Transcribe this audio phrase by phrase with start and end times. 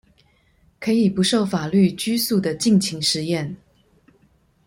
[0.79, 3.53] 可以不受法律拘束地盡情實驗